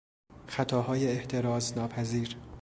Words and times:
خطاهای 0.47 1.07
احتراز 1.07 1.73
ناپذیر 1.77 2.35